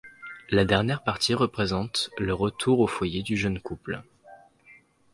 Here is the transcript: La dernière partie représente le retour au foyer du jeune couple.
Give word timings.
La 0.49 0.65
dernière 0.65 1.03
partie 1.03 1.35
représente 1.35 2.09
le 2.17 2.33
retour 2.33 2.79
au 2.79 2.87
foyer 2.87 3.21
du 3.21 3.37
jeune 3.37 3.59
couple. 3.59 4.01